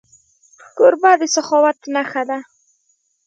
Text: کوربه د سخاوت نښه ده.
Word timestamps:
کوربه 0.77 1.11
د 1.19 1.21
سخاوت 1.35 1.79
نښه 1.93 2.23
ده. 2.29 2.39